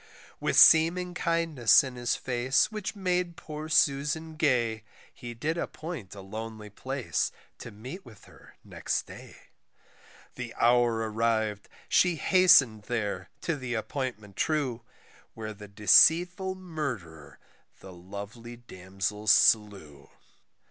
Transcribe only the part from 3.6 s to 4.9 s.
Susan gay,